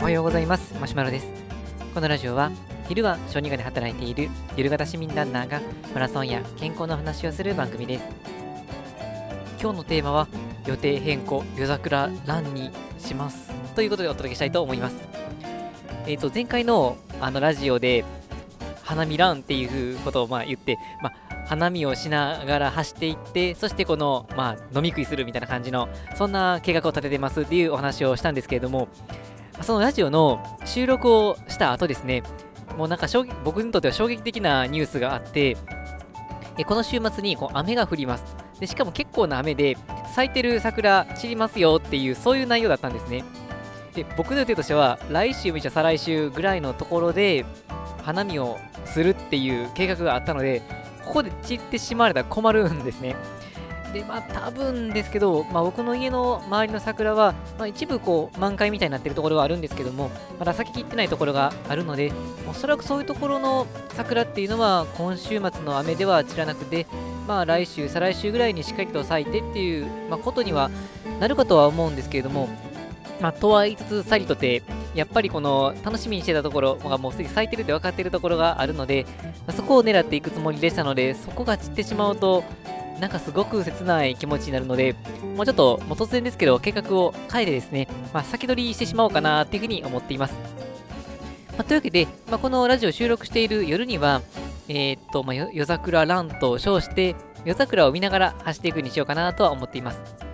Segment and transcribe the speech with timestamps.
[0.00, 0.74] おはようございます。
[0.78, 1.28] マシュマロです。
[1.94, 2.50] このラジオは
[2.86, 5.62] 昼は小児科で働いている夜型市民ランナーが
[5.94, 8.04] マラソンや健康の話をする番組です。
[9.58, 10.28] 今日のテーマは
[10.66, 13.50] 予定変更夜桜ランにします。
[13.74, 14.96] ということでお届けしたいと思います。
[16.06, 18.04] えっ、ー、と前回のあのラジオで
[18.92, 21.12] 花見ランっていうことをまあ言って、まあ、
[21.46, 28.88] 花見をしながら走っていってそしてこの、まあ、飲み食いするみたいな感じのそんな計画を立ててますっていうお話をしたんですけれども
[29.62, 32.22] そのラジオの収録をした後ですね
[32.76, 33.06] もうなんか
[33.44, 35.56] 僕にとっては衝撃的なニュースがあって
[36.58, 38.24] えこの週末にこう雨が降ります。
[38.60, 39.76] でしかも結構な雨で
[40.14, 43.24] 咲いてる桜散りますよっていうそういう内容だったんですね。
[43.94, 47.44] で僕の予定としては来週めちゃ再来週ぐらいのところで
[48.02, 50.62] 花見をするっていう計画があったので
[51.04, 53.16] ここで散ってしまわれたら困るんですね。
[53.92, 62.10] でまあ多分ですけど、まあ、僕の家の周りの桜は、まあ、一部こう満開みたいになってるところはあるんですけどもまだ咲ききってないところがあるので
[62.48, 66.86] おそらくそういうところの桜っていうのは今週末の雨では散らなくて
[67.28, 70.70] まあ来週再来週ぐらいにしっかりと咲いてっていう、まあ、ことには
[71.20, 72.48] なるかとは思うんですけれども
[73.20, 74.62] まあとは言いつつさりとて
[74.94, 79.06] やっぱりこの楽しみにしてたところがもうすでに咲いてるって分かってるところがあるので、
[79.56, 82.44] そこを狙っていくつもりでしたのでそこが散ってしまうと
[83.02, 84.94] なんかすごく切ない気持ちになるので、
[85.36, 90.34] もうちょっと、もう突然ですけど、計画を変えてですね、まあ、先取りしてしまおうかなっていうふうに思っています。
[91.56, 94.22] まあ、というわけで、まあ、このラジオ収録している夜には、
[94.68, 100.31] えー、っと、まあ、夜桜ランと称して、夜桜を見ながら走っていくにしようかなとは思っています。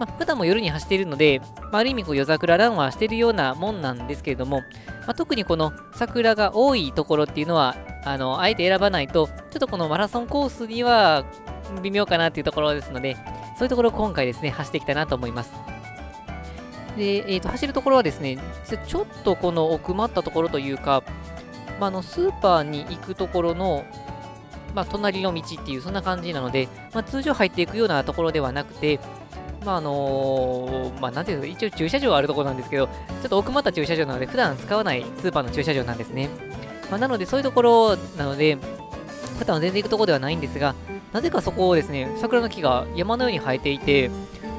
[0.00, 4.60] まあ、普段も夜に走っているので、まあ、ある意味こう夜桜ランはしているようなもんなんですけれども、
[5.06, 11.26] まあ、特にこの桜が多いところっていうのは、あの、あえて選ばないと、ちょっとこのマラソンコースには
[11.82, 13.14] 微妙かなっていうところですので、
[13.58, 15.52] そういうところを今回ですね、走っていきたいなと思います。
[16.96, 18.38] で、えーと、走るところはですね、
[18.86, 21.02] ちょっとこの奥まったところというか、
[21.78, 23.84] まあ、のスーパーに行くところの、
[24.74, 28.98] まあ、隣の道っていう、そんな感じなので、まあ、通常入っていくようなところではなくて、
[29.64, 32.92] まああのー、まあ、なんていうの、一応駐車場あるところなんですけど、ちょ
[33.26, 36.28] っと奥まった駐車場なので、普段使わないスーパーの駐車場なんですね。
[36.90, 38.56] まあ、なので、そういうところなので、
[39.38, 40.74] 普段は全然行くところではないんですが、
[41.12, 44.10] なぜかそこをですね、桜の木が山のように生えていて、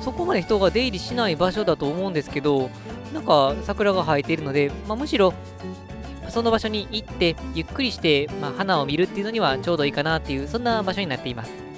[0.02, 2.70] そこまで人が出入りしない場所だと思うんですけど、
[3.14, 5.34] なんか桜が生えているので、まあ、むしろ
[6.30, 11.71] その場所に行ってゆっくりして、まあ、花を見るっていうのにはちょうどいいかなっていうそんな場所になっています。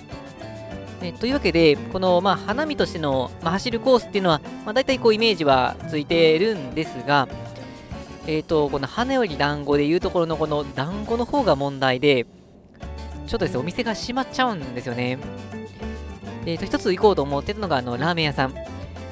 [1.03, 7.28] ね、というわけで、この、まあ、花見としての、まあ、走るコースっていうのは、まあ、大体こうイメージはついてるんですが、
[8.25, 12.25] えっ、ー、と、この花より団子でいうところのこの団子の方が問題で、
[13.28, 15.19] ちょっとですね、お店が閉まっちゃうんですよね。
[16.46, 18.53] えっ、ー、と、一つ行こうと思ってたのが、あの、ラーメン屋さん。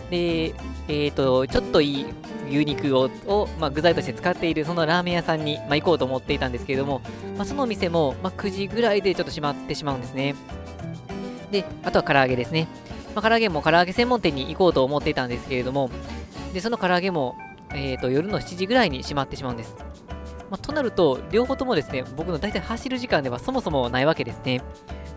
[0.09, 2.05] で、えっ、ー、と、ちょっといい
[2.49, 7.01] 牛肉をを、まあ、具材として使っているそのラーメン屋さんに、まあ、行こうと思っていたんですけれども、
[7.37, 10.35] まあ、そのお店も、ま、9時ぐらいでちょっと閉まってしまうんですね。
[11.51, 12.67] で、あとは唐揚げですね。
[13.15, 15.89] まあ、唐揚げも唐揚げ専門店に行こうと思っていたんですけれども、
[16.53, 17.35] で、その唐揚げも、
[17.73, 19.75] えっ、ー、と、夜の7時ぐらいに閉まってしまうんです。
[20.49, 24.61] まあ、となると、両方ともですね、僕の大体走る時間ではそもそもないわけですね。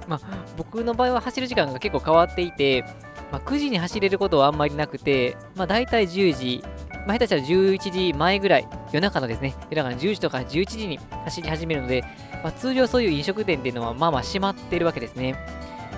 [0.08, 0.20] まあ、
[0.56, 2.84] 僕の場合は走る時間が結構変わっていて、
[3.32, 6.62] まあ、9時に走れることはあんまりなくて、まあ、大体10時、
[7.06, 12.02] まあ、下手したら11時前ぐらい、夜中のですね、夜中の10時とか11時に走り始めるので、
[12.42, 15.34] まあ、通常そういう飲食店っていうのはまあまあ閉まってるわけですね。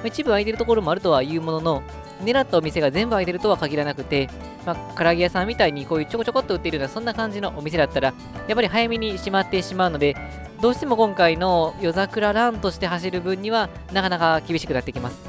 [0.04, 1.82] 一部空いてるところもあるとは言うものの、
[2.22, 4.28] 狙ったお店が全部開いてるとは限らなくて、
[4.64, 8.14] まあ、唐揚げ屋さんみたいにこういうちょこちょこっと売っているようなそんな感じのお店だったら、
[8.48, 10.16] やっぱり早めに閉まってしまうので、
[10.60, 15.20] どうしても今回の夜桜ランとして走る分にはなかなか厳しくなってきます。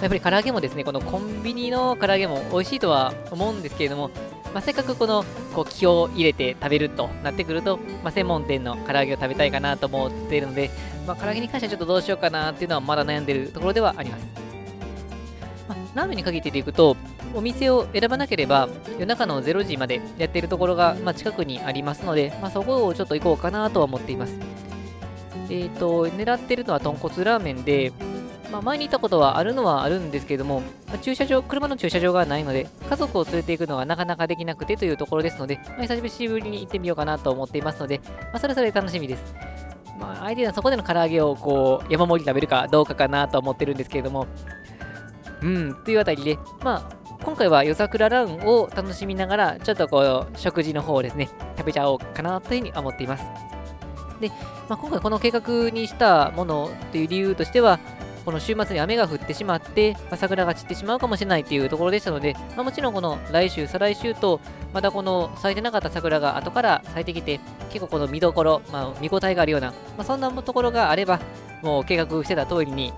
[0.00, 4.10] やっぱり唐揚げもですね、このコンビニの唐揚げも美味しいとは思うんですけれども、
[4.52, 5.24] まあ、せっかくこの
[5.54, 10.70] こう気を入れて食べるとなってくると、まあ、専門店の唐揚げを食べたいかなと思っているので、
[11.06, 14.26] まあ、唐揚げに関してはちょっとどうしようかなっていうのはまだ悩んでいるところではあります。
[15.68, 16.96] まあ、ラーメンに限ってでいくと、
[17.34, 18.68] お店を選ばなければ
[18.98, 24.36] 夜中の0時までやっているところが、まあ、近くにありますので、まあ、そこをちょっと行こうかなとは思っています。
[25.48, 27.92] えっ、ー、と、狙ってるのは豚骨ラーメンで、
[28.52, 39.34] まあ、前に行ったことはあるのはあるんですけれども、まあ、駐車場、車の駐車場がないので、家族を連れて行くのがなかなかできなくてというところですので、まあ、久しぶりに行ってみようかなと思っていますので、まあ、それぞれ楽しみです。
[39.98, 44.26] まあ、相手はそこでの唐揚げをこう山盛り食べるかどうかかなと思ってるんですけれども、
[45.40, 53.24] うん、というあたりで、まあ、今回は夜桜ランを楽しみながら、ちょっとこう、食事の方をですね、食べちゃおうかなというふうに思っています。
[54.20, 54.28] で、
[54.68, 57.78] まあ、今回この計画にしたものという理由としては、
[58.24, 64.40] この週末に雨が降ってしまって、まあ、桜が散ってしまうかもしれないっていうところでしたので、まあ、もちろんこの来週、再来週と、
[64.72, 67.40] またこの咲いてなかった桜が後から咲いてきて、
[67.70, 71.20] 結構この見どころ、まあ、見応えがあるような、まあ、そんなところがあれば、
[71.62, 72.92] もう計画してた通りに、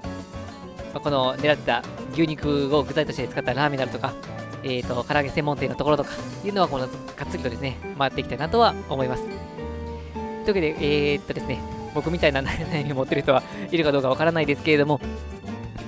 [0.93, 1.83] まあ、この狙ってた
[2.13, 4.13] 牛肉を具材として使ったラーメンなるとか、
[4.63, 6.11] えーと、唐揚げ専門店のところとか
[6.45, 9.25] いうのはこのがっつりとですね回っていきたいなとは思います。
[9.25, 15.01] というわけでえー、っとですね僕みたいな悩みを持ってる人はいるかどうかわからないですけれども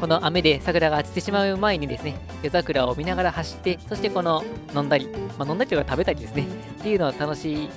[0.01, 4.45] この雨で桜が散ってしまう前にですね夜桜を見ながら走ってそしてこの
[4.75, 5.09] 飲んだり、
[5.39, 6.47] まあ、飲んだりとか食べたりですね
[6.79, 7.69] っていうのを楽し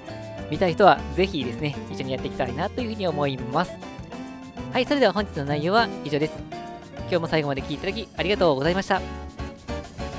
[0.50, 3.72] みたい人はぜひですね一緒にやっていきたいなというふうに思います
[4.74, 6.34] はいそれでは本日の内容は以上です
[7.02, 9.02] 今日も最後まで聴いていただきありがとうございました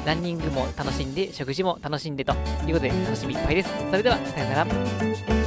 [0.07, 3.71] ランニングも楽しんで、食事も楽しんでということで楽しみいっぱいです。
[3.91, 5.40] それでは、さよなら。